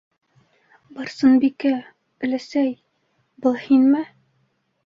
[0.99, 1.75] Барсынбикә...
[2.29, 2.75] өләсәй...
[3.45, 4.05] был һинме?